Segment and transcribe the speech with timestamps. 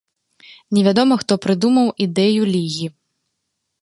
[0.77, 2.87] Невядома, хто прыдумаў ідэю лігі.